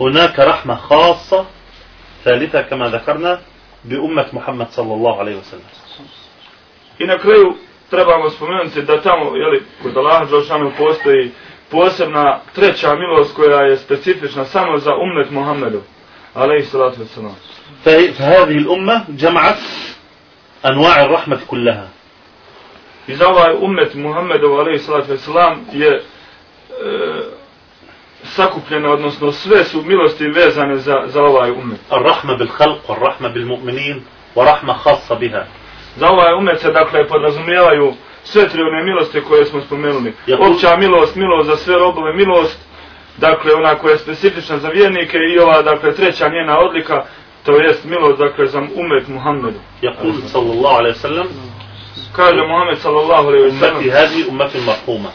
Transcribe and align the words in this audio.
هناك 0.00 0.38
رحمة 0.38 0.74
خاصة 0.76 1.44
ثالثة 2.24 2.62
كما 2.62 2.88
ذكرنا 2.88 3.40
بأمة 3.84 4.26
محمد 4.32 4.66
صلى 4.70 4.94
الله 4.94 5.18
عليه 5.18 5.36
وسلم 5.36 5.68
I 7.00 7.06
na 7.06 7.18
kraju 7.18 7.54
trebamo 7.90 8.30
spomenuti 8.30 8.82
da 8.82 9.00
tamo, 9.00 9.36
jeli, 9.36 9.62
kod 9.82 9.96
Allaha 9.96 10.24
Đelšanu 10.24 10.72
postoji 10.78 11.30
posebna 11.70 12.40
treća 12.54 12.94
milost 12.94 13.34
koja 13.36 13.60
je 13.60 13.76
specifična 13.76 14.44
samo 14.44 14.78
za 14.78 14.90
umet 14.94 15.30
Muhammedu. 15.30 15.82
Aleyhi 16.34 16.62
salatu 16.64 17.00
wasalam. 17.00 17.34
فه- 17.84 18.12
فهذه 18.12 18.56
الأمة 18.58 19.04
جمعت 19.08 19.58
أنواع 20.66 21.02
الرحمة 21.04 21.38
كلها 21.46 21.88
I 23.08 23.14
za 23.14 23.28
ovaj 23.28 23.54
umet 23.60 23.94
Muhammedu, 23.94 24.46
aleyhi 24.60 24.78
salatu 24.78 25.12
wasalam, 25.12 25.58
je 25.72 26.02
sakupljene, 28.37 28.87
odnosno 28.89 29.31
sve 29.31 29.63
su 29.63 29.81
milosti 29.81 30.27
vezane 30.27 30.75
za, 30.77 30.95
za 31.05 31.21
ovaj 31.23 31.51
umet. 31.51 31.79
Ar-rahma 31.89 32.35
bil 32.37 32.47
halq, 32.57 32.79
ar-rahma 32.93 33.29
bil 33.29 33.45
mu'minin, 33.45 33.97
wa 34.35 34.43
rahma 34.45 34.73
khassa 34.83 35.15
biha. 35.15 35.43
Za 35.95 36.07
ovaj 36.09 36.33
umet 36.33 36.59
se 36.61 36.71
dakle 36.71 37.07
podrazumijevaju 37.07 37.93
sve 38.23 38.49
tri 38.49 38.61
one 38.61 38.83
milosti 38.83 39.21
koje 39.21 39.45
smo 39.45 39.61
spomenuli. 39.61 40.13
Opća 40.39 40.75
milost, 40.77 41.15
milost 41.15 41.47
za 41.49 41.55
sve 41.55 41.75
robove, 41.75 42.13
milost, 42.13 42.59
dakle 43.17 43.53
ona 43.53 43.75
koja 43.75 43.91
je 43.91 43.97
specifična 43.97 44.57
za 44.57 44.69
vjernike 44.69 45.17
i 45.17 45.39
ova 45.39 45.61
dakle 45.61 45.95
treća 45.95 46.27
njena 46.29 46.59
odlika, 46.59 47.03
to 47.45 47.51
jest 47.51 47.85
milost 47.85 48.17
dakle 48.19 48.47
za 48.47 48.59
umet 48.59 49.07
Muhammedu. 49.07 49.59
Jakul 49.81 50.13
sallallahu 50.31 50.75
alaihi 50.75 50.97
sallam, 50.97 51.27
kaže 52.15 52.41
Muhammed 52.51 52.77
sallallahu 52.77 53.27
alaihi 53.27 53.51
sallam, 53.59 53.75
umeti 53.77 53.89
hadi, 53.89 54.25
umeti 54.29 54.57
marhuma 54.65 55.09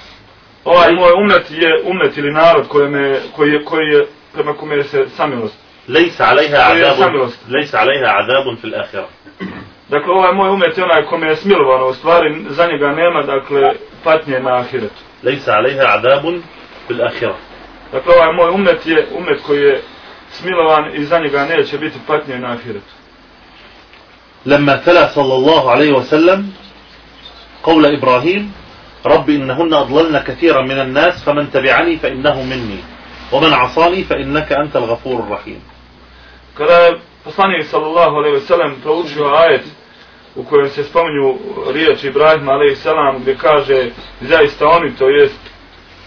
ovaj 0.66 0.91
moj 0.91 1.11
umet 1.23 1.52
je 1.52 1.81
umet 1.84 2.17
ili 2.17 2.31
narod 2.34 2.67
koji 2.67 2.89
me 2.89 3.20
koji 3.35 3.52
je 3.52 3.63
koji 3.66 3.88
je 3.88 4.07
prema 4.34 4.53
kome 4.53 4.84
se 4.84 5.05
samilost. 5.09 5.55
ليس 5.88 6.21
عليها 6.21 6.70
وهي 6.70 6.85
عذاب 6.85 7.09
سمرة. 7.09 7.31
ليس 7.49 7.75
عليها 7.75 8.07
عذاب 8.09 8.55
في 8.58 8.66
الآخرة 8.66 9.08
Dakle 9.89 10.11
ovaj 10.13 10.33
moj 10.33 10.50
umet 10.50 10.77
je 10.77 10.83
onaj 10.83 11.05
kome 11.05 11.27
je 11.27 11.36
smilovano, 11.36 11.88
u 11.88 11.94
stvari 11.94 12.45
za 12.50 12.67
njega 12.67 12.91
nema 12.91 13.22
dakle 13.23 13.72
patnje 14.03 14.39
na 14.39 14.55
ahiretu. 14.55 15.02
ليس 15.23 15.50
عليها 15.50 15.88
عذاب 15.88 16.41
في 16.88 16.94
الآخرة 16.94 17.36
Dakle, 17.91 18.13
ovaj 18.16 18.33
moj 18.33 18.50
umet 18.50 18.86
je 18.86 19.08
umet 19.17 19.41
koji 19.45 19.61
je 19.61 19.81
smilovan 20.31 20.95
i 20.95 21.03
za 21.03 21.19
njega 21.19 21.45
neće 21.45 21.77
biti 21.77 21.97
patnje 22.08 22.39
na 22.39 22.52
ahiretu. 22.52 22.94
لما 24.45 24.75
تلا 24.75 25.08
صلى 25.08 25.33
الله 25.33 25.72
عليه 25.72 25.91
وسلم 25.94 26.52
قول 27.63 27.86
إبراهيم 27.86 28.53
رب 29.05 29.30
إنهن 29.30 29.73
أضللن 29.73 30.19
كثيرا 30.19 30.61
من 30.61 30.80
الناس 30.80 31.23
فمن 31.23 31.52
تبعني 31.52 31.97
فإنه 31.97 32.44
مني 32.44 32.80
ومن 33.31 33.53
عصاني 33.53 34.03
فإنك 34.03 34.52
أنت 34.52 34.75
الغفور 34.75 35.19
الرحيم 35.19 35.61
Kada 36.58 36.73
je 36.73 37.00
poslanik 37.23 37.66
sallallahu 37.66 38.16
alejhi 38.16 38.36
ve 38.36 38.41
sellem 38.41 38.75
proučio 38.83 39.25
ajet 39.25 39.61
u 40.36 40.44
kojem 40.44 40.69
se 40.69 40.83
spominju 40.83 41.38
riječi 41.73 42.08
Ibrahima 42.08 42.52
alejhi 42.52 42.75
selam 42.75 43.19
gdje 43.22 43.36
kaže 43.38 43.89
zaista 44.22 44.67
oni 44.67 44.95
to 44.95 45.09
jest 45.09 45.39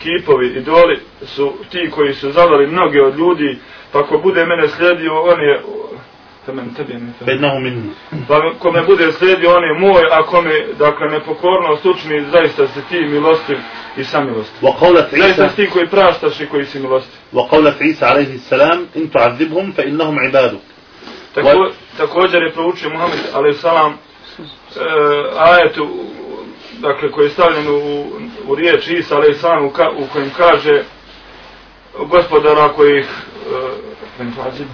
kipovi 0.03 0.47
idoli 0.47 1.01
su 1.23 1.53
ti 1.71 1.91
koji 1.91 2.15
su 2.15 2.31
zavali 2.31 2.67
mnoge 2.67 3.03
od 3.03 3.19
ljudi 3.19 3.59
pa 3.93 4.03
ko 4.03 4.19
bude 4.19 4.47
mene 4.47 4.69
slijedio 4.69 5.21
on 5.21 5.41
je 5.41 5.63
Femen 6.47 6.75
tebi 6.75 6.95
ne 6.95 7.13
femen. 7.19 7.27
فإنه 7.27 7.59
مني 7.59 7.91
Pa 8.29 8.35
ko 8.59 8.73
me 8.73 8.83
bude 8.83 9.13
slijedio 9.13 9.51
on 9.57 9.65
je 9.65 9.75
moj, 9.79 10.03
a 10.11 10.23
kome 10.23 10.67
dakle 10.79 11.07
nepokornost 11.09 11.87
učini 11.87 12.25
zaista 12.31 12.67
si 12.67 12.81
ti 12.89 12.99
milostiv 13.01 13.59
i 13.97 14.05
samilostiv. 14.05 14.69
وقولت 14.69 15.11
Zaista 15.11 15.43
عيسى 15.43 15.49
si 15.51 15.57
ti 15.57 15.71
koji 15.71 15.87
praštaš 15.89 16.41
i 16.41 16.47
koji 16.47 16.65
si 16.65 16.79
milostiv. 16.79 17.19
وقولت 17.33 17.83
عيسى 17.83 18.05
عليه 18.07 18.35
السلام 18.35 18.87
إن 18.97 19.11
تعذبهم 19.11 19.73
فإنهم 19.73 20.19
عبادك 20.19 20.61
Tako, 21.35 21.71
također 21.97 22.43
je 22.43 22.53
proučio 22.53 22.91
Muhammed 22.91 23.19
a.s. 23.35 23.65
E, 23.65 23.71
ajetu 25.39 25.89
dakle, 26.79 27.11
koji 27.11 27.27
je 27.27 27.31
stavljen 27.31 27.69
u, 27.69 28.05
u 28.47 28.55
riječ 28.55 28.89
Isa 28.89 29.19
a.s. 29.19 29.45
U, 29.67 29.71
ka, 29.71 29.91
u 29.91 30.07
kojem 30.13 30.31
kaže 30.37 30.83
gospodara 32.09 32.65
ako 32.65 32.85
ih 32.87 33.07
e, 33.07 33.11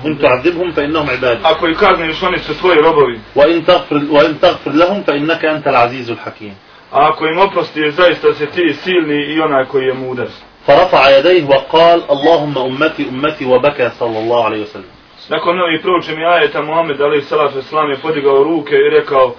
إن 0.07 0.19
تعذبهم 0.19 0.73
فإنهم 0.73 1.11
عبادك 1.11 1.45
ako 1.45 1.69
ih 1.69 1.77
kazniš 1.79 2.23
oni 2.23 2.39
su 2.39 2.55
tvoji 2.55 2.81
robovi 2.81 3.19
وإن 3.35 3.65
تغفر, 3.67 4.03
وإن 4.11 4.41
تغفر 4.41 4.71
لهم 4.71 5.03
فإنك 5.03 5.45
أنت 5.45 5.67
العزيز 5.67 6.11
الحكيم 6.11 6.55
a 6.93 7.09
ako 7.09 7.27
im 7.27 7.39
oprostiš 7.39 7.95
zaista 7.95 8.35
si 8.35 8.47
ti 8.47 8.75
silni 8.75 9.35
i 9.35 9.41
onaj 9.41 9.67
koji 9.67 9.85
je 9.85 9.95
mudar 9.95 10.29
فرفع 10.67 11.19
يديه 11.19 11.45
وقال 11.49 12.03
اللهم 12.11 12.59
أمتي 12.59 13.09
أمتي 13.09 13.45
وبكى 13.45 13.91
صلى 13.99 14.19
الله 14.19 14.45
عليه 14.45 14.63
وسلم 14.63 14.97
Nakon 15.29 15.59
ovih 15.61 15.83
proučenih 15.83 16.27
ajeta 16.27 16.63
Muhammed 16.63 17.01
alaih 17.01 17.25
salatu 17.25 17.59
wasalam 17.59 17.91
je 17.91 17.97
podigao 17.97 18.45
ruke 18.45 18.75
i 18.77 18.91
rekao 18.91 19.35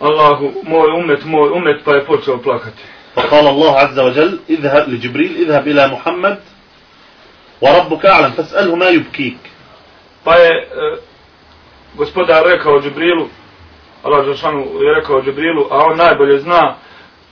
Allahu, 0.00 0.52
moj 0.62 0.90
umet, 1.00 1.24
moj 1.24 1.48
umet, 1.50 1.84
pa 1.84 1.94
je 1.94 2.04
počeo 2.04 2.38
plakati. 2.38 2.82
فقال 3.14 3.46
الله 3.48 3.78
عز 3.78 3.98
وجل 3.98 4.38
اذهب 4.50 4.88
لجبريل 4.88 5.32
اذهب 5.36 5.68
إلى 5.68 5.86
محمد 5.86 6.38
وربك 7.62 8.06
أعلم 8.06 8.30
فاسأله 8.30 8.76
ما 8.76 8.88
يبكيك 8.88 9.36
Pa 10.24 10.34
je 10.34 10.50
e, 10.50 10.66
gospodar 11.94 12.44
rekao 12.46 12.80
Džibrilu, 12.80 13.28
Allah 14.02 14.26
Žešanu 14.26 14.58
je 14.58 14.94
rekao 14.94 15.22
Džibrilu, 15.22 15.66
a 15.70 15.76
on 15.84 15.96
najbolje 15.96 16.38
zna, 16.38 16.74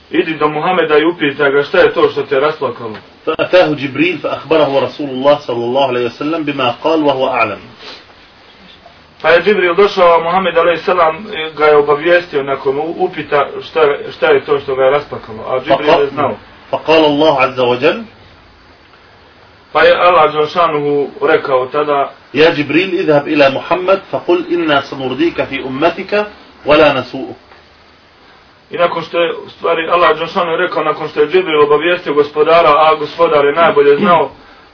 idi 0.09 0.37
do 0.37 0.47
Muhameda 0.47 0.97
i 0.97 1.05
upita 1.05 1.49
ga 1.49 1.63
šta 1.63 1.77
je 1.77 1.93
to 1.93 2.09
što 2.09 2.23
te 2.23 2.39
rasplakalo. 2.39 2.95
فأتاه 3.25 3.73
جبريل 3.73 4.17
فأخبره 4.17 4.79
رسول 4.79 5.09
الله 5.09 5.39
صلى 5.39 5.63
الله 5.65 5.87
عليه 5.87 6.05
وسلم 6.05 6.43
بما 6.43 6.75
قال 6.83 7.03
وهو 7.03 7.27
أعلم 7.27 7.59
Pa 9.21 9.29
je 9.29 9.41
Džibril 9.41 9.75
došao, 9.75 10.15
a 10.15 10.23
Muhammed 10.23 10.57
a.s. 10.57 10.85
ga 11.57 11.65
je 11.65 11.75
obavijestio 11.75 12.43
nakon 12.43 12.79
upita 12.97 13.47
šta, 13.61 13.81
šta 14.11 14.27
je 14.27 14.45
to 14.45 14.59
što 14.59 14.75
ga 14.75 14.83
je 14.83 14.91
rasplakalo. 14.91 15.43
A 15.47 15.59
Džibril 15.59 16.01
je 16.01 16.07
znao. 16.07 16.35
فقال 16.71 17.05
الله 17.05 17.41
عز 17.41 17.59
وجل 17.59 18.03
Pa 19.76 19.82
je 19.84 19.92
Allah 19.92 20.32
Đelšanuhu 20.32 21.08
rekao 21.20 21.66
tada 21.66 22.12
Ja 22.32 22.50
Džibril 22.50 22.94
idhab 23.00 23.28
ila 23.28 23.50
Muhammed 23.50 24.00
fa 24.10 24.20
kul 24.26 24.38
inna 24.48 24.82
sanurdika 24.82 25.46
fi 25.46 25.60
ummetika 25.62 26.24
wala 26.64 26.94
nasu'u 26.94 27.34
I 28.70 28.76
nakon 28.76 29.02
što 29.02 29.18
je, 29.20 29.36
u 29.46 29.48
stvari, 29.48 29.88
Allah 29.90 30.18
Đelšanu 30.18 30.50
je 30.50 30.56
rekao, 30.56 30.84
nakon 30.84 31.08
što 31.08 31.20
je 31.20 31.28
Džibril 31.28 31.62
obavijestio 31.62 32.14
gospodara, 32.14 32.68
a 32.68 32.94
gospodar 32.94 33.44
je 33.44 33.52
najbolje 33.52 33.96
znao, 33.96 34.30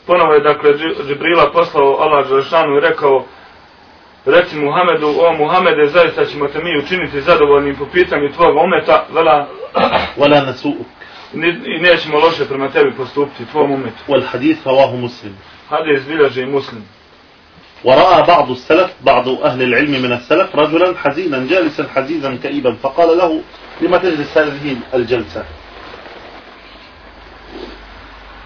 ponovo 0.06 0.32
je, 0.32 0.40
dakle, 0.40 0.70
Džibrila 1.06 1.50
poslao 1.52 1.96
Allah 2.00 2.28
Đelšanu 2.28 2.76
i 2.76 2.80
rekao, 2.80 3.24
reci 4.24 4.56
Muhamedu, 4.56 5.08
o 5.08 5.32
Muhamede, 5.32 5.86
zaista 5.86 6.24
ćemo 6.24 6.48
te 6.48 6.58
mi 6.64 6.78
učiniti 6.78 7.20
zadovoljnim 7.20 7.76
po 7.76 7.86
pitanju 7.92 8.32
tvojeg 8.32 8.56
ometa, 8.56 9.06
vela, 9.14 9.46
vela 10.20 10.36
nasu'u 10.36 11.01
i 11.65 11.81
nećemo 11.81 12.19
loše 12.19 12.45
prema 12.45 12.69
tebi 12.69 12.91
postupiti, 12.97 13.45
tvojom 13.45 13.71
umetu. 13.71 14.03
والحديث 14.07 14.57
رواه 14.65 14.95
مسلم 14.95 15.35
Hadis 15.69 16.07
bilježi 16.07 16.41
i 16.41 16.45
muslim. 16.45 16.83
ورأى 17.83 18.23
بعض 18.27 18.51
السلف 18.51 18.91
بعض 19.01 19.29
أهل 19.29 19.61
العلم 19.63 19.91
من 20.01 20.11
السلف 20.11 20.55
رجلا 20.55 20.97
حزينا 20.97 21.47
جالسا 21.49 21.87
حزينا 21.95 22.35
كئيبا 22.43 22.75
فقال 22.83 23.17
له 23.17 23.41
لما 23.81 23.97
تجلس 23.97 24.37
هذه 24.37 24.77
الجلسة 24.93 25.43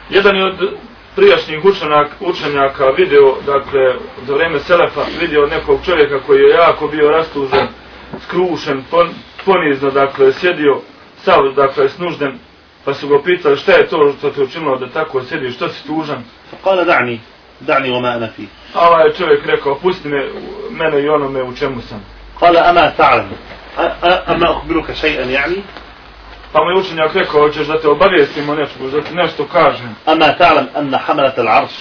Jedan 0.09 0.35
je 0.35 0.45
od 0.45 0.77
prijašnjih 1.15 1.65
učenak, 1.65 2.07
učenjaka 2.19 2.85
video, 2.97 3.35
dakle, 3.45 3.95
za 4.27 4.33
vrijeme 4.33 4.59
Selefa, 4.59 5.01
vidio 5.21 5.45
nekog 5.47 5.79
čovjeka 5.85 6.19
koji 6.19 6.39
je 6.41 6.49
jako 6.49 6.87
bio 6.87 7.11
rastužen, 7.11 7.67
skrušen, 8.23 8.83
pon, 8.91 9.09
ponizno, 9.45 9.91
dakle, 9.91 10.33
sjedio, 10.33 10.81
sav, 11.23 11.53
dakle, 11.55 11.89
snužden, 11.89 12.39
Pa 12.86 12.94
su 12.94 13.08
go 13.08 13.22
pitali 13.22 13.56
šta 13.56 13.72
je 13.72 13.86
to 13.86 14.12
što 14.18 14.30
te 14.30 14.42
učinilo 14.42 14.78
da 14.78 14.88
tako 14.88 15.22
sediš, 15.22 15.54
što 15.54 15.68
si 15.68 15.86
tužan? 15.86 16.22
Pa 16.50 16.56
Kala 16.64 16.84
da'ni, 16.84 17.18
da'ni 17.60 17.92
o 17.96 18.00
ma'ana 18.00 18.28
fi. 18.36 18.46
A 18.74 18.88
ovaj 18.88 19.12
čovjek 19.12 19.46
rekao, 19.46 19.78
pusti 19.78 20.08
me, 20.08 20.28
mene 20.70 21.02
i 21.02 21.08
onome 21.08 21.42
u 21.42 21.56
čemu 21.56 21.80
sam. 21.88 22.04
Kala 22.38 22.62
ama 22.66 22.90
ta'lam, 22.98 23.28
ama 24.26 24.50
ukbiruka 24.58 24.92
šaj'an 24.92 25.30
ja'ni? 25.30 25.60
Pa 26.52 26.64
mu 26.64 26.70
je 26.70 26.78
učenjak 26.78 27.14
rekao, 27.14 27.40
hoćeš 27.40 27.66
da 27.66 27.80
te 27.80 27.88
obavijestimo 27.88 28.54
nešto, 28.54 28.88
da 28.88 29.00
ti 29.00 29.14
nešto 29.14 29.44
kažem. 29.52 29.96
Ama 30.04 30.26
ta'lam 30.38 30.66
anna 30.74 30.98
hamalat 30.98 31.38
al 31.38 31.48
arš, 31.48 31.74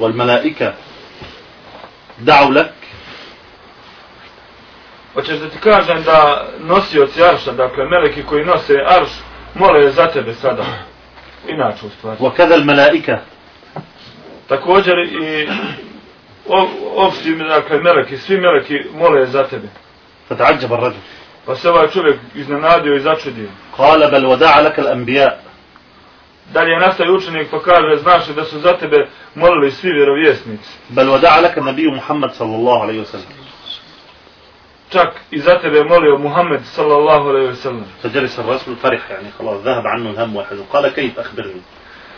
wal 0.00 0.14
malaika, 0.14 0.72
da'u 2.18 2.54
lak. 2.56 2.72
Hoćeš 5.14 5.38
da 5.38 5.48
ti 5.48 5.58
kažem 5.58 6.02
da 6.02 6.46
nosioci 6.60 7.22
arša, 7.24 7.52
dakle, 7.52 7.84
meleki 7.84 8.22
koji 8.22 8.44
nose 8.44 8.74
arš, 8.86 9.10
mole 9.55 9.89
za 9.91 10.07
tebe 10.07 10.33
sada. 10.33 10.63
Inače, 11.47 11.85
u 11.85 11.89
stvari. 11.89 12.17
وكذا 12.19 12.55
الملائكة 12.55 13.19
Također 14.49 14.93
i 14.99 15.47
o- 16.47 16.69
opšti, 16.95 17.35
dakle, 17.35 17.79
meleki, 17.79 18.17
svi 18.17 18.37
meleki 18.37 18.79
mole 18.93 19.25
za 19.25 19.43
tebe. 19.43 19.67
فتعجب 20.29 20.73
الرجل 20.73 20.99
Pa 21.45 21.55
se 21.55 21.69
ovaj 21.69 21.87
čovjek 21.87 22.17
iznenadio 22.35 22.95
i 22.95 22.99
začudio. 22.99 23.47
قال 23.77 24.11
بل 24.11 24.25
ودع 24.25 24.59
لك 24.59 24.79
الأنبياء 24.79 25.37
Dalje 26.53 26.79
nastaje 26.79 27.11
učenik 27.11 27.47
pa 27.51 27.59
kaže, 27.59 27.95
znaš 28.01 28.27
li 28.27 28.33
da 28.33 28.43
su 28.45 28.59
za 28.59 28.73
tebe 28.77 29.07
molili 29.35 29.71
svi 29.71 29.89
vjerovjesnici. 29.91 30.69
بل 30.89 31.09
ودع 31.09 31.39
لك 31.39 31.57
النبي 31.57 31.87
محمد 31.87 32.31
صلى 32.31 32.55
الله 32.55 32.81
عليه 32.81 33.01
وسلم 33.01 33.25
Čak 34.89 35.09
i 35.31 35.39
za 35.39 35.59
tebe 35.59 35.77
je 35.77 35.83
molio 35.83 36.17
Muhammed 36.17 36.61
sallallahu 36.65 37.29
alaihi 37.29 37.47
wa 37.47 37.55
sallam. 37.55 37.85
فجلس 38.03 38.39
الرسول 38.39 38.75
فرح 38.75 39.11
يعني 39.11 39.31
خلاص 39.39 39.61
ذهب 39.61 39.87
عنه 39.87 40.09
الهم 40.09 40.35
واحد 40.35 40.57
وقال 40.57 40.87
كيف 40.87 41.19
أخبرني 41.19 41.61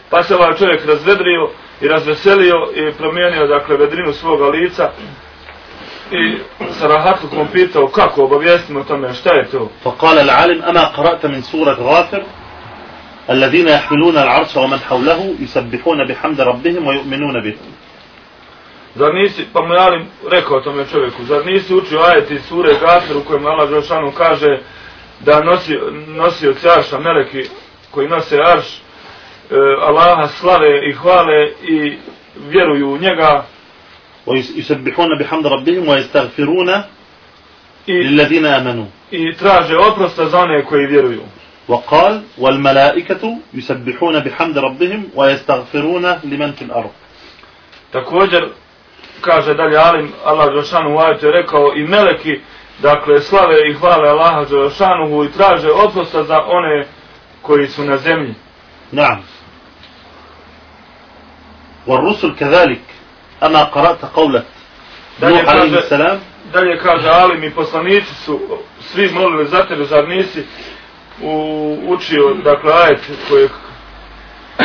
Pa 0.09 0.23
se 0.23 0.35
ovaj 0.35 0.57
čovjek 0.57 0.85
razvedrio 0.85 1.50
i 1.81 1.88
razveselio 1.88 2.55
i 2.75 2.91
promijenio 2.91 3.47
dakle 3.47 3.77
vedrinu 3.77 4.13
svoga 4.13 4.47
lica 4.47 4.91
i 6.11 6.38
sa 6.71 6.88
rahatlukom 6.88 7.47
pitao 7.53 7.88
kako 7.88 8.23
obavijestimo 8.23 8.79
o 8.79 8.83
tome 8.83 9.13
šta 9.13 9.33
je 9.33 9.45
to. 9.45 9.69
فقال 9.83 10.19
العالم 10.19 10.63
أما 10.63 10.83
قرأت 10.83 11.25
من 11.25 11.41
سورة 11.41 11.77
غافر 11.79 12.23
الذين 13.29 13.67
يحملون 13.67 14.17
العرش 14.17 14.55
ومن 14.55 14.79
حوله 14.79 15.35
يسبحون 15.39 16.07
بحمد 16.07 16.41
ربهم 16.41 16.88
ويؤمنون 16.88 17.44
به 17.44 17.55
Zar 18.95 19.13
nisi, 19.13 19.45
pa 19.53 19.61
mu 19.61 19.73
Alim 19.73 20.05
rekao 20.31 20.61
tome 20.61 20.85
čovjeku, 20.91 21.23
zar 21.23 21.45
nisi 21.45 21.75
učio 21.75 22.00
ajeti 22.00 22.33
iz 22.33 22.41
sure 22.45 22.73
Gafir 22.81 23.17
u 23.17 23.23
kojem 23.23 23.45
Allah 23.45 23.69
Žešanu 23.69 24.11
kaže 24.11 24.59
da 25.19 25.44
nosi, 25.44 25.77
nosi 26.07 26.47
od 26.47 26.57
arša 26.77 27.00
meleki 27.00 27.50
koji 27.91 28.07
nose 28.07 28.38
arš, 28.45 28.65
e, 28.67 29.55
Allaha 29.81 30.27
slave 30.27 30.89
i 30.89 30.94
hvale 30.94 31.51
i 31.63 31.97
vjeruju 32.50 32.89
u 32.89 32.97
njega 32.97 33.45
ويسبحون 34.25 35.17
بحمد 35.19 35.47
ربهم 35.47 35.88
ويستغفرون 35.89 36.69
i, 37.88 37.91
للذين 37.91 38.45
آمنوا 38.45 38.85
i 39.11 39.35
traže 39.38 39.77
oprosta 39.77 40.25
za 40.25 40.39
one 40.39 40.65
koji 40.65 40.88
vjeruju. 40.88 41.21
وقال 41.67 42.21
والملائكة 42.38 43.38
يسبحون 43.53 44.19
بحمد 44.19 44.57
ربهم 44.57 45.09
ويستغفرون 45.15 46.05
لمن 46.23 46.51
في 46.51 46.61
الأرض 46.61 46.91
Također, 47.91 48.50
kaže 49.21 49.53
dalje 49.53 49.77
Alim, 49.77 50.11
Allah 50.25 50.53
Žešanu 50.55 50.95
u 50.95 51.00
ajetu 51.00 51.25
je 51.25 51.31
rekao 51.31 51.73
i 51.75 51.88
meleki, 51.88 52.39
dakle, 52.79 53.21
slave 53.21 53.69
i 53.69 53.73
hvale 53.73 54.09
Allaha 54.09 54.45
Žešanu 54.45 55.23
i 55.23 55.31
traže 55.31 55.71
oprosta 55.71 56.23
za 56.23 56.39
one 56.39 56.85
koji 57.41 57.67
su 57.67 57.83
na 57.83 57.97
zemlji. 57.97 58.35
نعم 58.94 59.21
والرسل 61.88 62.35
كذلك 62.35 62.81
أما 63.44 63.63
قرأت 63.63 64.05
قولة 64.05 64.44
Dalje 65.21 65.41
نوح 65.41 65.50
عليه 65.50 65.71
kaže, 65.71 65.77
السلام 65.77 66.19
dalje 66.53 66.77
kaže 66.77 67.09
Alim 67.09 67.44
i 67.44 67.51
poslanici 67.51 68.15
su 68.15 68.39
svi 68.79 69.09
molili 69.09 69.47
za 69.47 69.65
tebe, 69.65 69.85
zar 69.85 70.07
nisi 70.07 70.44
u, 71.21 71.77
učio, 71.88 72.33
dakle, 72.33 72.73
ajet 72.73 73.00
koji 73.29 73.50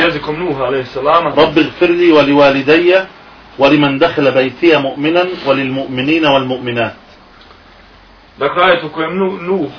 jezikom 0.05 0.38
Nuha, 0.38 0.64
alaih 0.64 0.88
salama, 0.88 1.31
رب 1.31 1.58
اغفر 1.58 1.90
لي 1.90 2.12
ولوالدي 2.12 2.94
ولمن 3.58 3.99
دخل 3.99 4.31
بيتي 4.31 4.76
مؤمنا 4.79 5.25
وللمؤمنين 5.46 6.26
والمؤمنات 6.26 6.93
Dakle, 8.38 8.62
ajet 8.64 8.85
u 8.85 8.88
kojem 8.88 9.19
nu, 9.19 9.32
Nuh, 9.43 9.70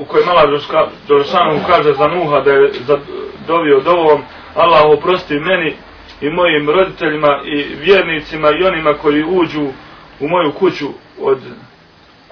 u 0.00 0.04
kojem 0.04 0.28
Allah 0.28 0.44
Đoršanu 1.08 1.60
kaže 1.66 1.92
za 1.92 2.06
Nuha 2.08 2.40
da 2.40 2.50
je 2.52 2.72
za, 2.86 2.98
dovio 3.46 3.80
dovom, 3.80 4.22
Allah 4.54 4.82
oprosti 4.84 5.34
meni 5.34 5.74
i 6.20 6.30
mojim 6.30 6.70
roditeljima 6.70 7.28
i 7.46 7.62
vjernicima 7.84 8.48
i 8.50 8.64
onima 8.64 8.94
koji 8.94 9.24
uđu 9.24 9.66
u 10.20 10.28
moju 10.28 10.52
kuću 10.52 10.88
od 11.20 11.38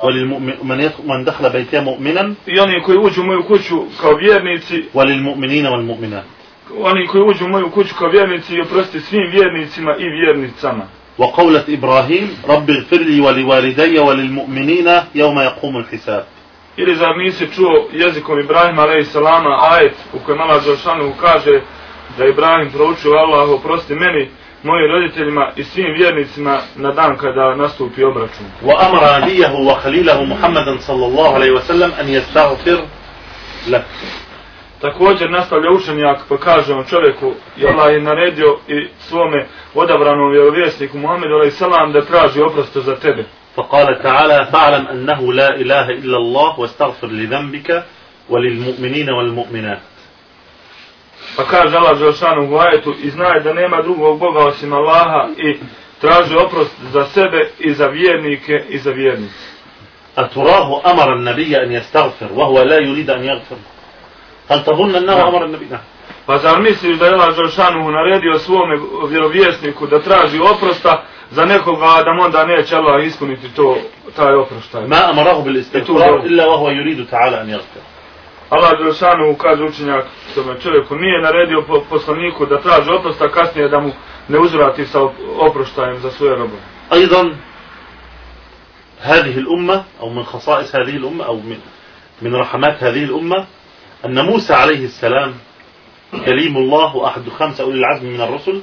وللمؤمن 0.02 0.54
من 0.62 0.80
يدخل- 0.80 1.06
من 1.06 1.24
دخل 1.24 1.50
بيتي 1.50 1.80
مؤمنا 1.80 2.34
i 2.46 2.58
oni 2.60 2.82
koji 2.82 2.98
uđu 2.98 3.20
u 3.22 3.24
moju 3.24 3.42
kuću 3.42 3.84
kao 4.00 4.14
vjernici, 4.14 4.84
وللمؤمنين 4.94 5.66
والمؤمنات 5.66 6.24
oni 6.78 7.06
koji 7.06 7.24
uđu 7.24 7.44
u 7.44 7.48
moju 7.48 7.70
kuću 7.70 7.94
kao 7.98 8.08
vjernici 8.08 8.54
i 8.54 8.60
oprosti 8.60 9.00
svim 9.00 9.30
vjernicima 9.30 9.96
i 9.98 10.08
vjernicama. 10.08 10.86
وقولة 11.18 11.64
إبراهيم 11.68 12.38
رب 12.48 12.70
اغفر 12.70 12.96
لي 12.96 13.20
ولوالدي 13.20 13.98
وللمؤمنين 13.98 14.88
يوم 15.14 15.40
يقوم 15.40 15.76
الحساب 15.76 16.24
Ili 16.76 16.94
zar 16.94 17.16
nisi 17.16 17.48
čuo 17.54 17.88
jezikom 17.92 18.40
Ibrahima 18.40 18.82
a.s. 18.82 19.16
ajet 19.70 19.94
u 20.12 20.18
kojem 20.18 20.40
Allah 20.40 20.64
Đoršanu 20.64 21.12
kaže 21.20 21.60
da 22.18 22.24
Ibrahim 22.26 22.70
proučio 22.70 23.12
Allah 23.12 23.48
oprosti 23.50 23.94
meni, 23.94 24.28
mojim 24.62 24.92
roditeljima 24.92 25.50
i 25.56 25.64
svim 25.64 25.94
vjernicima 25.98 26.58
na 26.76 26.92
dan 26.92 27.16
kada 27.16 27.54
nastupi 27.54 28.04
obračun. 28.04 28.46
وأمر 28.62 29.18
نبيه 29.20 29.52
وخليله 29.52 30.24
محمدا 30.24 30.78
صلى 30.80 31.06
الله 31.06 31.34
عليه 31.34 31.50
وسلم 31.50 31.92
أن 32.00 32.08
يستغفر 32.08 32.84
لك 33.68 33.84
Također 34.80 35.30
nastavlja 35.30 35.70
učenjak 35.70 36.18
pa 36.28 36.36
kaže 36.36 36.74
on 36.74 36.84
čovjeku 36.84 37.32
i 37.56 37.66
Allah 37.66 37.92
je 37.92 38.00
naredio 38.00 38.58
i 38.68 38.88
svome 38.98 39.46
odabranom 39.74 40.32
vjerovjesniku 40.32 40.98
Muhammedu 40.98 41.34
a.s. 41.34 41.60
da 41.92 42.04
traži 42.04 42.40
oprosto 42.40 42.80
za 42.80 42.96
tebe. 42.96 43.24
فقال 43.56 44.02
تعالى 44.02 44.48
فاعلم 44.52 44.86
أنه 44.86 45.32
لا 45.32 45.54
إله 45.54 45.90
إلا 45.90 46.16
الله 46.16 46.60
واستغفر 46.60 47.06
لذنبك 47.06 47.84
وللمؤمنين 48.28 49.10
والمؤمنات 49.10 49.80
Pa 51.36 51.44
kaže 51.44 51.76
Allah 51.76 51.98
Đelšanu 51.98 52.54
u 52.54 52.58
ajetu 52.58 52.94
i 53.02 53.10
znaj 53.10 53.40
da 53.40 53.52
nema 53.52 53.82
drugog 53.82 54.18
Boga 54.18 54.38
osim 54.38 54.72
Allaha 54.72 55.28
i 55.36 55.56
traži 56.00 56.36
oprost 56.36 56.72
za 56.92 57.04
sebe 57.04 57.50
i 57.58 57.74
za 57.74 57.86
vjernike 57.86 58.64
i 58.68 58.78
za 58.78 58.90
vjernice. 58.90 59.56
أتراه 60.18 60.90
أمر 60.92 61.12
النبي 61.12 61.62
أن 61.62 61.72
يستغفر 61.72 62.32
وهو 62.32 62.62
لا 62.62 62.76
يريد 62.76 63.10
أن 63.10 63.24
يغفر 63.24 63.56
هل 64.48 64.64
تظن 64.64 64.94
أنه 64.94 65.14
نعم. 65.16 65.26
أمر 65.28 65.44
النبي 65.44 65.64
نعم 65.70 65.80
Pa 66.26 66.38
zar 66.38 66.60
misliš 66.60 66.98
da 66.98 67.06
je 67.06 67.12
Allah 67.14 67.36
Đelšanu 67.36 67.90
naredio 67.90 68.38
svome 68.38 68.78
vjerovjesniku 69.08 69.86
da 69.86 70.00
traži 70.02 70.40
oprosta 70.40 71.02
za 71.30 71.44
nekoga, 71.44 71.84
a 71.86 72.02
da 72.02 72.12
mu 72.14 72.22
onda 72.22 72.44
neće 72.46 72.76
Allah 72.76 73.06
ispuniti 73.06 73.48
to, 73.54 73.76
taj 74.16 74.34
oproštaj? 74.34 74.86
ما 74.86 75.10
أمره 75.10 75.42
بالاستغفار 75.44 76.16
إلا 76.26 76.46
وهو 76.46 76.70
يريد 76.70 77.06
تعالى 77.10 77.40
أن 77.42 77.50
يغفر 77.50 77.80
Allah 78.50 78.78
Đelšanu 78.78 79.34
kaže 79.36 79.64
učenjak 79.64 80.04
tome 80.34 80.60
čovjeku 80.60 80.94
nije 80.96 81.22
naredio 81.22 81.62
po, 81.62 81.80
poslaniku 81.90 82.46
da 82.46 82.60
traži 82.60 82.90
oprosta 82.90 83.28
kasnije 83.28 83.68
da 83.68 83.80
mu 83.80 83.90
ne 84.28 84.38
uzvrati 84.38 84.86
sa 84.86 85.00
op- 85.00 85.12
oproštajem 85.38 85.98
za 85.98 86.10
svoje 86.10 86.36
robove. 86.36 86.62
أيضا 86.92 87.36
هذه 89.00 89.38
الأمة 89.38 89.84
أو 90.00 90.08
من 90.10 90.24
خصائص 90.24 90.74
هذه 90.76 90.96
الأمة 90.96 91.24
أو 91.24 91.36
من 91.36 91.58
من 92.22 92.34
رحمات 92.36 92.82
هذه 92.82 93.04
الأمة 93.04 93.46
أن 94.05 94.25
موسى 94.25 94.53
عليه 94.53 94.85
السلام 94.85 95.33
كليم 96.25 96.57
الله 96.57 96.95
وأحد 96.95 97.29
خمسة 97.29 97.63
أولي 97.63 97.79
العزم 97.79 98.07
من 98.07 98.21
الرسل 98.21 98.61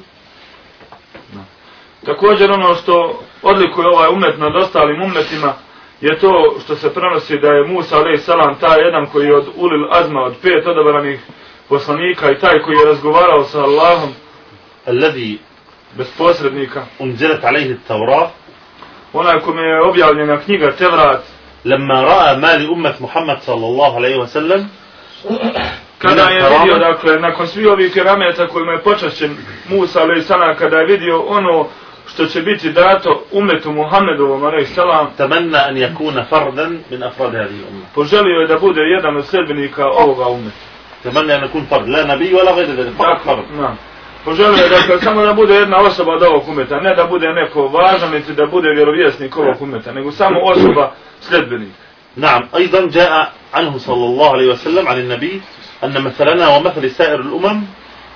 Također 2.07 2.51
ono 2.51 2.75
što 2.75 3.21
odlikuje 3.43 3.89
ovaj 3.89 4.09
umet 4.09 4.39
nad 4.39 4.57
ostalim 4.57 5.03
umetima 5.03 5.53
je 6.01 6.19
to 6.19 6.55
što 6.65 6.77
se 6.77 6.95
prenosi 6.95 7.39
da 7.39 7.49
je 7.49 7.65
Musa 7.65 7.97
salam 8.19 8.59
taj 8.61 8.85
jedan 8.85 9.07
koji 9.07 9.27
je 9.27 9.37
od 9.37 9.49
Ulil 9.57 9.93
Azma 9.93 10.21
od 10.21 10.35
pet 10.43 10.67
odabranih 10.67 11.21
poslanika 11.69 12.31
i 12.31 12.39
taj 12.39 12.59
koji 12.59 12.77
je 12.77 12.85
razgovarao 12.85 13.45
sa 13.45 13.59
Allahom 13.61 14.11
الذي 14.89 15.39
bez 15.99 16.07
posrednika. 16.19 16.87
أنزلت 17.01 17.45
عليه 17.45 17.71
التوراة 17.71 18.31
Onaj 19.13 19.41
kome 19.41 19.63
je 19.63 19.83
objavljena 19.83 20.41
knjiga 20.41 20.73
Tevrat, 20.73 21.21
لما 21.65 22.03
رأى 22.03 22.37
ما 22.37 22.57
لأمة 22.57 22.95
محمد 23.01 23.39
صلى 23.41 23.67
الله 23.67 23.95
عليه 23.95 24.17
وسلم 24.17 24.69
kada 25.99 26.23
je 26.23 26.43
vidio, 26.59 26.79
dakle, 26.79 27.21
nakon 27.21 27.47
svi 27.47 27.67
ovih 27.67 27.93
kerameta 27.93 28.49
kojima 28.49 28.73
je 28.73 28.83
počašćen 28.83 29.37
Musa, 29.69 30.01
ali 30.01 30.23
sana, 30.23 30.55
kada 30.55 30.79
je 30.79 30.87
vidio 30.87 31.21
ono 31.21 31.67
što 32.07 32.27
će 32.27 32.43
biti 32.43 32.73
dato 32.73 33.25
umetu 33.33 33.73
Muhammedovom, 33.73 34.45
ali 34.45 34.67
salam, 34.67 35.07
tamanna 35.17 35.59
an 35.69 35.75
yakuna 35.75 36.25
fardan 36.29 36.79
min 36.91 37.03
afrad 37.03 37.35
hadhihi 37.35 37.63
umma. 37.71 37.85
Poželio 37.95 38.41
je 38.41 38.47
da 38.47 38.59
bude 38.59 38.81
jedan 38.81 39.17
od 39.17 39.27
sledbenika 39.27 39.87
ovoga 39.87 40.29
umeta. 40.29 40.57
Tamanna 41.03 41.35
an 41.35 41.41
yakuna 41.41 41.69
fard, 41.69 41.89
la 41.89 42.05
nabi 42.05 42.31
wala 42.31 42.55
ghayr 42.57 42.75
dhalik, 42.77 42.95
fard. 43.25 43.39
Dakle, 43.51 43.75
poželio 44.25 44.63
je 44.63 44.69
da 44.69 44.77
dakle, 44.77 45.01
samo 45.01 45.23
da 45.23 45.33
bude 45.35 45.55
jedna 45.55 45.77
osoba 45.77 46.13
od 46.13 46.23
ovog 46.23 46.49
umeta, 46.49 46.81
ne 46.81 46.95
da 46.95 47.05
bude 47.05 47.29
neko 47.29 47.67
važan, 47.67 48.11
niti 48.11 48.33
da 48.33 48.47
bude 48.47 48.69
vjerovjesnik 48.75 49.37
ovog 49.37 49.63
umeta, 49.63 49.93
nego 49.93 50.13
samo 50.13 50.41
osoba 50.43 50.93
sledbenika. 51.21 51.88
نعم 52.19 52.49
أيضا 52.57 52.87
جاء 52.87 53.33
عنه 53.55 53.79
صلى 53.79 54.05
الله 54.05 54.33
عليه 54.33 54.49
وسلم 54.53 54.89
عن 54.89 54.99
النبي 54.99 55.41
أن 55.85 56.03
مثلنا 56.03 56.49
ومثل 56.49 56.91
سائر 56.91 57.21
الأمم 57.21 57.63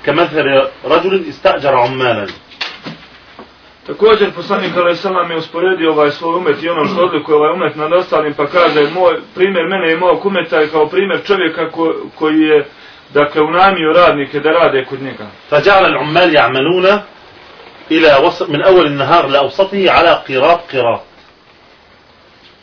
كمثل 0.04 0.44
رجل 0.84 1.24
استأجر 1.28 1.74
عمالا 1.74 2.26
Također 3.86 4.30
poslanik 4.30 4.76
a.s. 4.76 5.04
je 5.30 5.36
usporedio 5.36 5.92
ovaj 5.92 6.10
svoj 6.10 6.36
umet 6.36 6.62
i 6.62 6.68
ono 6.68 6.84
što 6.84 7.02
odlikuje 7.02 7.36
ovaj 7.36 7.52
umet 7.52 7.76
nad 7.76 7.92
ostalim 7.92 8.34
pa 8.34 8.46
kaže 8.46 8.90
moj 8.94 9.20
primjer 9.34 9.66
mene 9.68 9.92
i 9.92 9.96
mog 9.96 10.26
umeta 10.26 10.56
je 10.56 10.68
kao 10.68 10.86
primjer 10.86 11.20
čovjeka 11.26 11.70
ko, 11.70 11.94
koji 12.18 12.40
je 12.40 12.66
dakle 13.14 13.42
unamio 13.42 13.92
radnike 13.92 14.40
da 14.40 14.50
rade 14.50 14.84
kod 14.84 15.02
njega. 15.02 15.26
فجعل 15.50 15.84
العمال 15.86 16.34
يعملون 16.34 16.86
إلى 17.90 18.26
وسط 18.26 18.50
من 18.50 18.62
أول 18.62 18.86
النهار 18.86 19.26
لأوسطه 19.26 19.90
على 19.90 20.22
قيراط 20.28 20.60
قيراط 20.72 21.11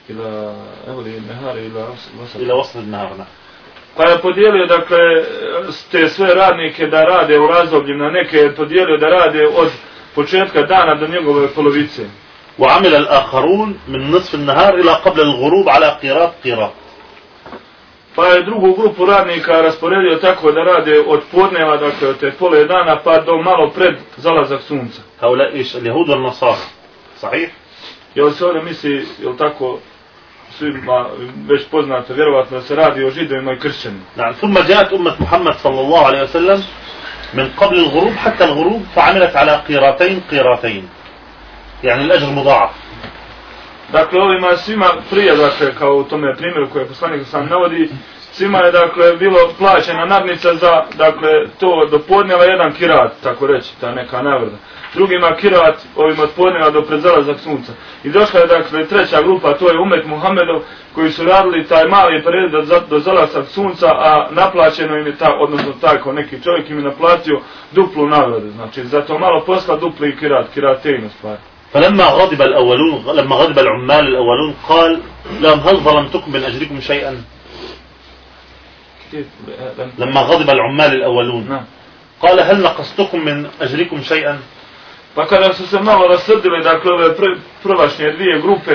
Ila, 0.10 0.56
evo 0.88 1.02
li 1.02 1.22
nehari, 1.22 1.66
ila, 1.66 1.88
إلى 2.36 2.54
وسط 2.54 2.76
النهار 2.76 3.18
نعم 3.18 3.28
Pa 3.98 4.04
je 4.04 4.18
podijelio, 4.22 4.66
dakle, 4.66 4.98
te 5.92 6.10
sve 6.10 6.34
radnike 6.34 6.88
da 6.88 7.04
rade 7.04 7.40
u 7.40 7.48
razdobljima, 7.48 8.04
na 8.04 8.12
neke 8.12 8.38
je 8.38 8.56
podijelio 8.56 8.98
da 8.98 9.10
rade 9.10 9.48
od 9.48 9.70
početka 10.16 10.62
dana 10.62 10.96
do 10.96 11.08
njegove 11.08 11.48
polovice. 11.48 12.06
وعمل 12.60 12.96
الآخرون 12.96 13.80
من 13.88 14.12
نصف 14.12 14.36
النهار 14.36 14.74
إلى 14.76 14.92
قبل 14.92 15.22
الغروب 15.22 15.70
على 15.70 15.98
قيراط 16.02 16.32
قيراط 16.44 16.72
Pa 18.16 18.26
je 18.26 18.44
drugu 18.44 18.74
grupu 18.74 19.06
radnika 19.06 19.62
rasporedio 19.62 20.16
tako 20.16 20.52
da 20.52 20.64
rade 20.64 21.00
od 21.08 21.22
podneva, 21.32 21.78
dakle 21.78 22.08
od 22.08 22.20
te 22.20 22.32
pole 22.32 22.66
dana 22.66 23.00
pa 23.04 23.20
do 23.22 23.38
malo 23.38 23.72
pred 23.76 23.96
zalazak 24.18 24.62
sunca. 24.62 25.02
هؤلاء 25.22 25.54
إيش 25.54 25.76
اليهود 25.76 26.10
والنصارى 26.10 26.58
صحيح 27.22 27.50
Jel 28.16 28.32
se 28.32 28.46
ovdje 28.46 28.64
misli, 28.64 29.06
jel 29.20 29.38
tako, 29.38 29.80
svima 30.59 31.07
već 31.49 31.69
poznato, 31.71 32.15
vjerovatno 32.15 32.57
da 32.57 32.63
se 32.63 32.77
radi 32.77 33.05
o 33.05 33.11
židovima 33.11 33.53
i 33.53 33.59
kršćanima. 33.59 34.05
نعم 34.17 34.33
ثم 34.33 34.55
جاءت 34.69 34.93
أمة 34.93 35.15
محمد 35.21 35.55
صلى 35.55 35.81
الله 35.81 36.07
عليه 36.07 36.23
وسلم 36.23 36.63
من 37.35 37.49
قبل 37.57 37.79
الغروب 37.79 38.13
حتى 38.13 38.45
الغروب 38.45 38.83
فعملت 38.95 39.37
على 39.37 39.63
قيراتين 39.69 40.21
قيراتين 40.31 40.89
يعني 41.85 42.03
الأجر 42.03 42.27
مضاعف 42.31 42.71
Dakle, 43.93 44.21
ovima 44.21 44.57
svima 44.57 44.87
prije, 45.11 45.37
dakle, 45.37 45.75
kao 45.75 45.95
u 45.97 46.05
tome 46.05 46.37
primjeru 46.37 46.71
koje 46.71 46.87
poslanik 46.87 47.27
sam 47.27 47.47
navodi, 47.47 47.91
svima 48.33 48.59
je, 48.59 48.73
dakle, 48.73 49.17
bilo 49.17 49.39
plaćena 49.59 50.05
nadnica 50.05 50.55
za, 50.55 50.85
dakle, 50.95 51.31
to 51.61 51.87
do 51.91 51.99
podneva 51.99 52.45
jedan 52.45 52.73
kirat, 52.73 53.13
tako 53.23 53.47
reći, 53.47 53.69
ta 53.81 53.91
neka 53.91 54.23
navrda. 54.23 54.57
Drugima 54.94 55.36
kirat, 55.36 55.78
ovima 55.96 56.24
od 56.24 56.30
podneva 56.36 56.70
do 56.70 56.82
predzalazak 56.82 57.40
sunca. 57.40 57.72
I 58.04 58.10
došla 58.10 58.40
je, 58.40 58.48
dakle, 58.48 58.88
treća 58.88 59.22
grupa, 59.22 59.54
to 59.54 59.70
je 59.70 59.80
umet 59.80 60.06
Muhammedov, 60.06 60.62
koji 60.96 61.12
su 61.12 61.26
radili 61.26 61.68
taj 61.68 61.88
mali 61.88 62.24
period 62.24 62.52
do, 62.52 62.82
do 62.90 63.00
zalazak 63.00 63.48
sunca, 63.48 63.88
a 63.88 64.28
naplaćeno 64.32 64.98
im 64.98 65.08
je 65.08 65.16
ta, 65.16 65.34
odnosno 65.40 65.74
tako, 65.82 66.14
neki 66.14 66.42
čovjek 66.44 66.70
im 66.70 66.78
je 66.78 66.84
naplatio 66.84 67.42
duplu 67.72 68.08
nagradu. 68.08 68.50
Znači, 68.50 68.84
za 68.84 69.02
to 69.02 69.20
malo 69.20 69.44
posla 69.46 69.76
dupli 69.76 70.18
kirat, 70.18 70.46
kiratein 70.54 71.06
u 71.06 71.10
stvari. 71.10 71.40
فلما 71.74 72.04
غضب 72.04 72.42
الأولون 72.42 73.16
لما 73.16 73.36
غضب 73.36 73.60
العمال 73.60 74.08
الأولون 74.08 74.56
قال 74.68 75.00
لهم 75.42 75.60
هل 75.60 75.78
ظلمتكم 75.78 76.32
من 76.32 76.44
أجركم 76.44 76.82
شيئا 76.82 77.22
لما 79.98 80.22
غضب 80.22 80.50
العمال 80.50 80.94
الأولون. 80.94 81.66
قال 82.22 82.40
هل 82.40 82.62
نقصتكم 82.62 83.26
من 83.26 83.48
أجركم 83.62 84.02
شيئا 84.02 84.40
Pa 85.16 85.26
kada 85.26 85.54
su 85.54 85.68
se 85.68 85.80
malo 85.82 86.08
rasrdile, 86.08 86.60
dakle, 86.64 86.94
ove 86.94 87.16
pr 87.16 87.24
prvašnje 87.64 88.12
dvije 88.12 88.42
grupe, 88.42 88.72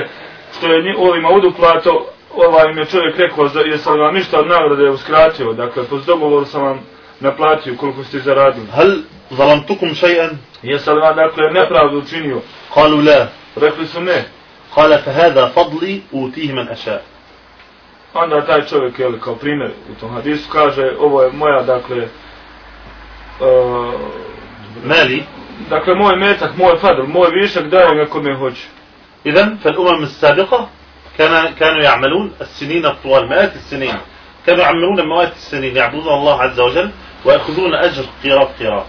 što 0.58 0.66
je 0.66 0.96
ovima 0.98 1.28
uduplato, 1.28 2.06
ovaj 2.34 2.70
im 2.70 2.78
je 2.78 2.86
čovjek 2.86 3.18
rekao, 3.18 3.50
jesam 3.64 4.00
vam 4.00 4.14
ništa 4.14 4.40
od 4.40 4.46
nagrade 4.46 4.90
uskratio, 4.90 5.52
dakle, 5.52 5.84
po 5.84 5.98
dogovoru 5.98 6.44
sam 6.44 6.62
vam 6.62 6.80
naplatio 7.20 7.74
koliko 7.76 8.04
ste 8.04 8.18
zaradili. 8.18 8.66
Hal 8.66 8.90
zalamtukum 9.30 9.94
šajan? 9.94 10.38
Jesam 10.62 10.98
vam, 11.00 11.16
dakle, 11.16 11.50
nepravdu 11.50 11.98
učinio. 11.98 12.40
Kalu 12.74 12.96
la. 12.96 13.26
Rekli 13.56 13.86
su 13.86 14.00
ne. 14.00 14.24
Kala 14.74 14.98
fa 14.98 15.12
hada 15.12 15.50
fadli 15.54 16.02
u 16.12 16.30
tihman 16.30 16.68
aša. 16.68 17.00
Onda 18.14 18.46
taj 18.46 18.66
čovjek, 18.66 18.98
jel, 18.98 19.18
kao 19.20 19.34
primjer 19.34 19.70
u 19.90 20.00
tom 20.00 20.10
hadisu, 20.10 20.50
kaže, 20.52 20.92
ovo 20.98 21.22
je 21.22 21.32
moja, 21.32 21.62
dakle, 21.62 22.08
uh, 23.40 23.94
Mali? 24.84 25.22
dakle, 25.69 25.95
moj 25.95 26.15
metak, 26.15 26.57
moj 26.57 26.77
fadl, 26.77 27.03
moj 27.07 27.29
višak, 27.41 27.67
dajem 27.67 27.97
ga 27.97 28.05
kome 28.05 28.35
hoće. 28.35 28.67
إذا 29.25 29.57
فالأمم 29.63 30.03
السابقة 30.03 30.69
كان 31.17 31.53
كانوا 31.53 31.83
يعملون 31.83 32.31
السنين 32.41 32.85
الطوال 32.85 33.29
مئات 33.29 33.55
السنين 33.55 33.97
كانوا 34.45 34.63
يعملون 34.63 35.07
مئات 35.09 35.33
السنين 35.35 35.75
يعبدون 35.75 36.13
الله 36.13 36.41
عز 36.41 36.59
وجل 36.59 36.89
ويأخذون 37.25 37.73
أجر 37.73 38.03
قيراط 38.23 38.49
قيراط 38.59 38.85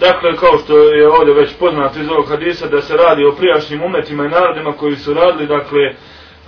Dakle, 0.00 0.36
kao 0.36 0.58
što 0.58 0.78
je 0.78 1.08
ovdje 1.08 1.34
već 1.34 1.50
poznato 1.58 2.00
iz 2.00 2.08
ovog 2.08 2.28
hadisa, 2.28 2.66
da 2.66 2.82
se 2.82 2.96
radi 2.96 3.24
o 3.24 3.32
prijašnjim 3.32 3.82
umetima 3.82 4.24
i 4.24 4.28
narodima 4.28 4.72
koji 4.72 4.96
su 4.96 5.14
radili, 5.14 5.46
dakle, 5.46 5.94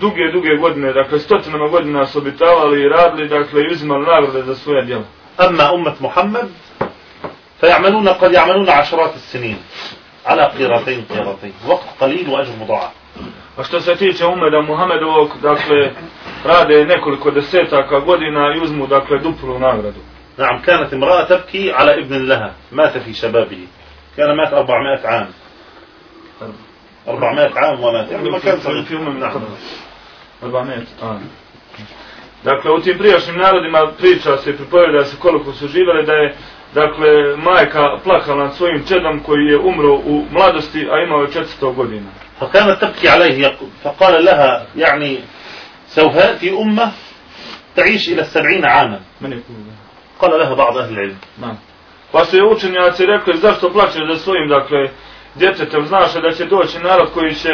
duge, 0.00 0.32
duge 0.32 0.56
godine, 0.60 0.92
dakle, 0.92 1.18
stotinama 1.18 1.68
godina 1.68 2.06
su 2.06 2.18
obitavali 2.18 2.82
i 2.82 2.88
radili, 2.88 3.28
dakle, 3.28 3.62
i 3.62 3.72
uzimali 3.72 4.06
nagrade 4.06 4.42
za 4.42 4.54
svoje 4.54 4.84
djela. 4.84 5.04
أما 5.40 5.74
أمة 5.74 5.94
محمد 6.00 6.48
فيعملون 7.63 8.09
قد 8.09 8.31
يعملون 8.31 8.69
عشرات 8.69 9.15
السنين 9.15 9.57
على 10.25 10.43
قيرتين 10.43 11.05
قيرتين 11.09 11.53
وقت 11.67 11.87
قليل 11.99 12.29
وأجر 12.29 12.51
مضاعف 12.61 12.91
A 13.57 13.63
što 13.63 13.81
se 13.81 13.95
tiče 13.95 14.25
umeda 14.25 14.61
Muhammedovog, 14.61 15.29
dakle, 15.41 15.91
rade 16.43 16.85
nekoliko 16.85 17.31
desetaka 17.31 17.99
godina 17.99 18.55
i 18.55 18.59
uzmu, 18.59 18.87
dakle, 18.87 19.19
duplu 19.19 19.59
nagradu. 19.59 19.99
نعم 20.37 20.61
كانت 20.61 20.93
امرأة 20.93 21.23
تبكي 21.23 21.71
على 21.71 21.99
ابن 21.99 22.27
لها 22.27 22.53
مات 22.71 22.97
في 22.97 23.13
شبابه 23.13 23.67
كان 24.17 24.37
مات 24.37 24.53
400 24.53 25.07
عام 25.07 25.27
400 27.07 27.51
عام 27.55 27.83
ومات 27.83 28.11
يعني 28.11 28.29
ما 28.29 28.39
كان 28.39 28.59
صغير 28.59 28.85
Filmom 28.85 29.19
نعم. 29.19 29.41
Arbamet, 30.43 30.87
a. 31.01 31.19
Dakle, 32.43 32.71
u 32.71 32.81
tim 32.81 32.97
prijašnjim 32.97 33.37
narodima 33.37 33.91
priča 33.97 34.37
se 34.37 34.49
i 34.49 34.53
pripoveda 34.53 35.05
se 35.05 35.17
koliko 35.19 35.53
su 35.53 35.67
živjeli 35.67 36.05
da 36.05 36.13
je 36.13 36.35
Dakle, 36.74 37.36
majka 37.36 37.98
plakala 38.04 38.44
nad 38.44 38.54
svojim 38.54 38.84
čedom 38.88 39.20
koji 39.20 39.44
je 39.46 39.58
umro 39.58 39.94
u 39.94 40.24
mladosti, 40.30 40.88
a 40.90 40.98
imao 41.06 41.20
je 41.22 41.28
400 41.28 41.74
godina. 41.74 42.10
فكانت 42.40 42.80
تبكي 42.80 43.08
عليه 43.08 43.46
يق- 43.48 43.64
فقال 43.84 44.24
لها 44.24 44.66
يعني 44.76 45.18
سوف 45.88 46.14
يأتي 46.16 46.50
أمة 46.50 46.92
تعيش 47.76 48.08
إلى 48.08 48.22
السبعين 48.22 48.64
عاما 48.64 49.00
Meni 49.20 49.34
je 49.34 49.42
kuga. 49.42 49.72
قال 50.20 50.30
لها 50.40 50.54
بعض 50.54 50.76
أهل 50.78 50.92
العلم 50.92 51.16
Da. 51.40 51.56
Pa 52.12 52.24
su 52.24 52.36
je 52.36 52.44
učenjaci 52.44 53.06
rekli, 53.06 53.36
zašto 53.36 53.72
plaćeš 53.72 54.02
za 54.12 54.18
svojim, 54.18 54.48
dakle, 54.48 54.88
djetetem, 55.34 55.86
znaš 55.86 56.12
da 56.14 56.32
će 56.32 56.44
doći 56.44 56.78
narod 56.78 57.12
koji 57.14 57.34
će, 57.34 57.48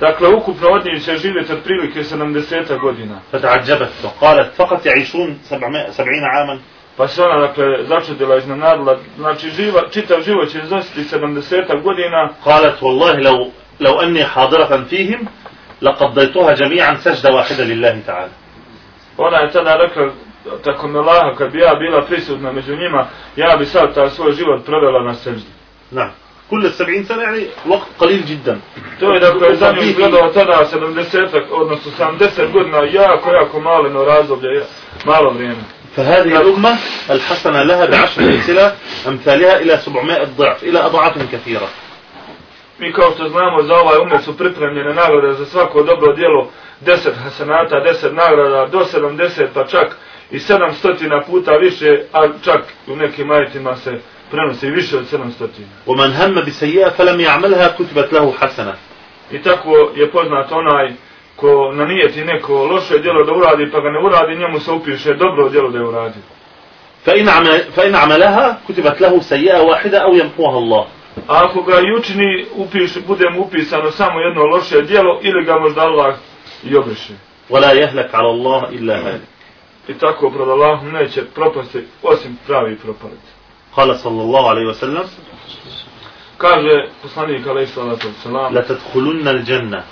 dakle, 0.00 0.28
ukupno 0.28 0.68
od 0.68 0.84
njih 0.86 1.04
će 1.04 1.16
živjeti 1.16 1.52
otprilike 1.52 2.00
70 2.02 2.80
godina. 2.80 3.20
فتعجبت 3.32 3.92
وقالت 4.04 4.54
فقط 4.56 4.86
يعيشون 4.86 5.38
700 5.50 5.90
سبعين 5.92 6.24
عاما 6.34 6.58
Pa 6.97 7.07
se 7.07 7.23
ona, 7.23 7.47
dakle, 7.47 7.65
začudila, 7.83 8.37
iznenadila, 8.37 8.97
znači, 9.17 9.49
živa, 9.49 9.81
čitav 9.91 10.21
život 10.21 10.49
će 10.49 10.59
iznositi 10.59 11.15
70 11.15 11.81
godina, 11.83 12.29
قالت 12.45 12.83
والله 12.83 13.13
لو 13.15 13.51
لو 13.79 14.01
أني 14.01 14.25
حاضرة 14.25 14.83
فيهم 14.89 15.27
لقضيتها 15.81 16.53
جميعا 16.53 16.95
سجدة 16.95 17.33
واحدة 17.33 17.63
لله 17.63 18.01
تعالى 18.07 18.31
ona 19.17 19.37
je 19.37 19.51
tada 19.51 19.75
rekla, 19.75 20.11
tako 20.63 20.87
me 20.87 20.99
Laha, 20.99 21.35
kad 21.37 21.51
bi 21.51 21.59
ja 21.59 21.75
bila 21.75 22.01
prisutna 22.01 22.51
među 22.51 22.75
njima, 22.75 23.07
ja 23.35 23.57
bi 23.57 23.65
sad 23.65 23.95
taj 23.95 24.09
svoj 24.09 24.31
život 24.31 24.65
provela 24.65 25.03
na 25.03 25.13
seždi. 25.13 25.51
نعم 25.91 26.11
كل 26.51 26.65
السبعين 26.65 27.03
سنة 27.03 27.21
يعني 27.21 27.47
وقت 27.67 27.87
قليل 27.99 28.25
جدا 28.25 28.59
To 28.99 29.13
je 29.13 29.19
dakle 29.19 29.55
za 29.55 29.71
nju 29.71 29.81
izgledalo 29.81 30.31
tada 30.33 30.65
70, 30.73 31.41
odnosno 31.51 31.91
70 31.99 32.51
godina, 32.51 32.77
jako, 32.77 33.31
jako 33.31 33.59
maleno 33.59 34.03
razdoblje, 34.03 34.63
malo 35.05 35.29
vrijeme. 35.33 35.63
فهذه 35.96 36.40
الأمة 36.40 36.76
الحسنة 37.10 37.62
لها 37.62 37.86
بعشر 37.86 38.22
أمثلة 38.22 38.74
أمثالها 39.08 39.56
إلى 39.56 39.78
700 39.78 40.24
ضعف 40.38 40.62
إلى 40.62 40.78
أضعاف 40.78 41.32
كثيرة 41.32 41.68
Mi 42.78 42.92
kao 42.92 43.12
što 43.14 43.28
znamo 43.28 43.62
za 43.62 43.74
ovaj 43.74 43.98
umet 43.98 44.24
su 44.24 44.36
pripremljene 44.36 44.94
nagrade 44.94 45.32
za 45.32 45.46
svako 45.46 45.82
dobro 45.82 46.12
djelo 46.12 46.50
10 46.84 47.10
hasanata, 47.24 47.76
10 47.76 48.12
nagrada 48.12 48.66
do 48.66 48.78
70 48.78 49.46
pa 49.54 49.66
čak 49.66 49.96
i 50.30 50.38
700 50.38 51.26
puta 51.26 51.52
više, 51.52 52.02
a 52.12 52.28
čak 52.44 52.60
u 52.86 52.96
nekim 52.96 53.30
ajitima 53.30 53.76
se 53.76 54.00
prenosi 54.30 54.66
i 54.66 54.70
više 54.70 54.96
od 54.98 55.04
700. 55.12 55.46
ومن 55.86 56.12
هم 56.12 56.34
بسيئة 56.44 56.88
فلم 56.88 57.20
يعملها 57.20 57.68
كتبت 57.68 58.12
له 58.12 58.32
حسنة 58.40 58.74
I 59.32 59.42
tako 59.42 59.90
je 59.96 60.10
poznat 60.10 60.52
onaj 60.52 60.92
ko 61.40 61.72
nanijeti 61.72 62.24
neko 62.24 62.64
loše 62.64 62.98
djelo 62.98 63.24
da 63.24 63.32
uradi 63.32 63.70
pa 63.72 63.80
ga 63.80 63.90
ne 63.90 63.98
uradi, 64.06 64.36
njemu 64.36 64.60
se 64.60 64.70
upiše 64.72 65.14
dobro 65.14 65.48
djelo 65.48 65.70
da 65.70 65.78
je 65.78 65.84
uradio. 65.84 66.22
فإن, 67.06 67.28
عمل 67.28 67.58
فإن 67.76 67.94
عملها 67.94 68.60
كتبت 68.68 69.00
له 69.00 69.20
سيئة 69.20 69.60
واحدة 69.60 69.98
أو 69.98 70.14
يمحوها 70.14 70.58
الله 70.58 70.86
A 71.28 71.44
ako 71.44 71.62
ga 71.62 71.80
i 71.80 71.92
učini, 71.98 72.46
upiš, 72.56 72.98
bude 73.06 73.30
mu 73.30 73.42
upisano 73.42 73.90
samo 73.90 74.20
jedno 74.20 74.42
loše 74.42 74.82
djelo 74.82 75.20
ili 75.22 75.44
ga 75.44 75.58
možda 75.58 75.80
Allah 75.82 76.16
i 76.64 76.76
obriše. 76.76 77.12
ولا 77.50 77.72
يهلك 77.72 78.14
على 78.14 78.30
الله 78.30 78.68
إلا 78.68 78.96
هالك 78.98 79.26
I 79.88 79.94
tako 79.94 80.30
pred 80.30 80.48
Allahom 80.48 80.92
neće 80.92 81.22
propasti 81.24 81.84
osim 82.02 82.38
pravi 82.46 82.76
propalic. 82.76 83.24
قال 83.76 83.96
صلى 83.98 84.22
الله 84.22 84.48
عليه 84.50 84.66
وسلم 84.66 85.04
Kaže 86.38 86.88
poslanik 87.02 87.46
alaih 87.46 87.68
salatu 87.68 88.06
wasalam, 88.08 88.52
لتدخلن 88.52 89.28
الجنة 89.28 89.82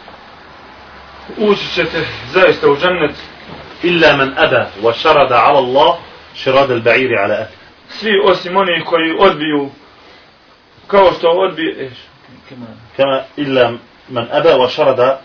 ući 1.37 1.67
ćete 1.75 2.05
zaista 2.31 2.69
u 2.69 2.77
džennet 2.77 3.15
illa 3.83 4.15
man 4.15 4.33
aba 4.37 4.65
wa 4.83 4.93
sharada 4.93 5.35
ala 5.35 5.59
Allah 5.59 5.95
sharada 6.35 6.73
al-ba'iri 6.73 7.23
ala 7.23 7.33
ahli 7.33 7.55
svi 7.89 8.11
osim 8.25 8.57
oni 8.57 8.83
koji 8.85 9.15
odbiju 9.19 9.69
kao 10.87 11.11
što 11.17 11.29
odbije 11.29 11.91
kama 12.49 12.65
kama 12.97 13.21
illa 13.37 13.71
man 14.09 14.27
aba 14.31 14.49
wa 14.49 14.69
sharada 14.69 15.21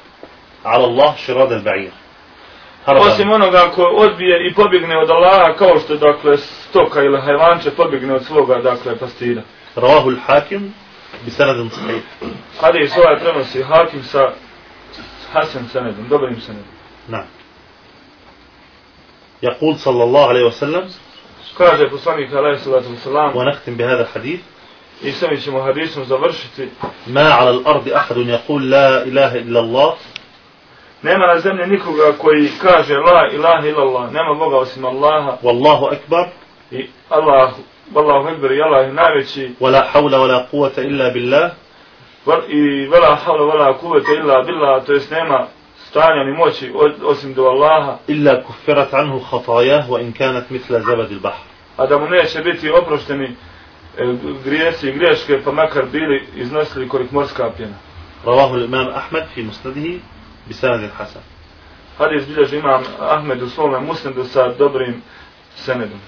ala 0.62 0.84
Allah 0.86 1.14
sharada 1.26 1.54
al-ba'ir 1.54 1.90
Osim 2.86 3.30
onoga 3.30 3.70
ko 3.74 3.82
odbije 3.82 4.48
i 4.48 4.54
pobjegne 4.54 4.98
od 4.98 5.10
Allaha 5.10 5.54
kao 5.58 5.78
što 5.78 5.96
dakle 5.96 6.36
stoka 6.38 7.02
ili 7.02 7.20
hajvanče 7.20 7.70
pobjegne 7.70 8.14
od 8.14 8.24
svoga 8.24 8.58
dakle 8.58 8.96
pastira. 8.96 9.42
Rahul 9.76 10.16
Hakim 10.26 10.74
bi 11.24 11.30
sanadin 11.30 11.70
sahih. 11.70 12.02
Hadis 12.60 12.96
ovaj 12.96 13.18
prenosi 13.18 13.62
Hakim 13.62 14.02
sa 14.02 14.32
حسن 15.34 15.66
سند 15.72 15.94
dobrim 16.10 16.40
senedom. 16.40 16.74
نعم 17.08 17.26
يقول 19.42 19.78
صلى 19.78 20.04
الله 20.04 20.28
عليه 20.28 20.44
وسلم 20.44 20.88
kaže 21.58 21.90
poslanik 21.90 22.32
alejhi 22.34 22.58
salatu 22.64 22.88
vesselam 22.90 23.36
ونختم 23.36 23.76
بهذا 23.76 24.02
الحديث 24.02 24.40
I 25.02 25.12
sami 25.12 25.40
ćemo 25.40 25.60
hadisom 25.62 26.04
završiti. 26.04 26.68
Ma 27.06 27.20
ala 27.20 27.50
al-ardi 27.50 27.94
ahadun 27.94 28.28
yaqul 28.28 28.70
la 28.70 29.04
ilaha 29.04 29.36
illa 29.38 29.60
Allah. 29.60 29.94
Nema 31.02 31.26
na 31.26 31.40
zemlji 31.40 31.66
nikoga 31.66 32.12
koji 32.18 32.48
kaže 32.62 32.94
la 32.94 33.28
ilaha 33.32 33.68
illa 33.68 33.82
Allah. 33.82 34.12
Nema 34.12 34.34
Boga 34.34 34.56
osim 34.56 34.84
Allaha. 34.84 35.38
Wallahu 35.42 35.84
akbar. 35.92 36.28
I 36.70 36.86
Allah, 37.10 37.52
Wallahu 37.94 38.28
akbar 38.28 38.52
i 38.52 38.62
Allah 38.62 38.86
je 38.86 38.92
najveći. 38.92 39.50
Wala 39.60 39.82
hawla 39.92 40.18
wala 40.18 40.46
quvata 40.50 40.82
illa 40.82 41.10
billah. 41.10 41.50
i 42.48 42.86
vela 42.86 43.14
havla 43.14 43.52
vela 43.52 43.78
kuvete 43.78 44.12
illa 44.14 44.42
billa, 44.42 44.80
to 44.80 44.92
jest 44.92 45.10
nema 45.10 45.46
stanja 45.88 46.24
ni 46.24 46.32
moći 46.32 46.72
osim 47.04 47.34
do 47.34 47.42
Allaha. 47.42 47.98
Illa 48.06 48.42
kufirat 48.42 48.94
anhu 48.94 49.18
hatajah 49.18 49.88
wa 49.88 50.00
inkanat 50.00 50.50
mitla 50.50 50.80
zavadil 50.80 51.20
bahar. 51.20 51.46
A 51.76 51.86
da 51.86 51.98
mu 51.98 52.08
neće 52.08 52.42
biti 52.42 52.70
oprošteni 52.70 53.24
e, 53.24 53.34
grijesi 54.44 54.88
i 54.88 54.92
greške, 54.92 55.40
pa 55.44 55.52
makar 55.52 55.84
bili 55.92 56.26
iznosili 56.36 56.88
kolik 56.88 57.10
morska 57.10 57.50
pjena. 57.56 57.76
Ravahu 58.26 58.56
l'imam 58.56 58.88
Ahmed 58.94 59.24
fi 59.34 59.42
musnadihi 59.42 60.00
bi 60.46 60.54
sanadil 60.54 60.90
Hasan. 60.96 61.22
Hadis 61.98 62.26
bilježi 62.26 62.56
imam 62.56 62.82
Ahmed 63.00 63.42
u 63.42 63.48
svome 63.48 63.94
sa 64.24 64.52
dobrim 64.58 65.02
senedom. 65.56 66.00